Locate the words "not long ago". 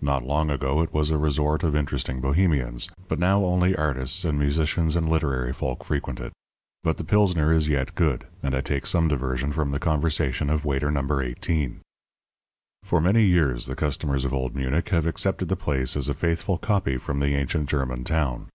0.00-0.80